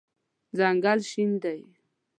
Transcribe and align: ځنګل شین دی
ځنګل 0.57 0.99
شین 1.09 1.31
دی 1.41 1.59